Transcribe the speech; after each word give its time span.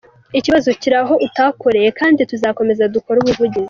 Ikibazo 0.39 0.69
kiri 0.81 0.95
aho 1.01 1.13
utakoreye 1.27 1.89
kandi 1.99 2.21
tuzakomeza 2.29 2.91
dukore 2.93 3.17
ubuvugizi. 3.19 3.59